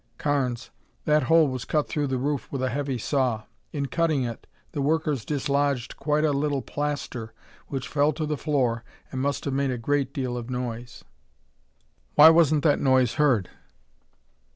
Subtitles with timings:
[0.17, 0.71] "Carnes,
[1.05, 3.43] that hole was cut through the roof with a heavy saw.
[3.71, 7.35] In cutting it, the workers dislodged quite a little plaster
[7.67, 11.03] which fell to the floor and must have made a great deal of noise.
[12.15, 13.51] Why wasn't that noise heard?"